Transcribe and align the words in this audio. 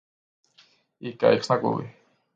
იქ 1.11 1.21
გაიხსნა 1.25 1.59
კლუბი. 1.65 1.91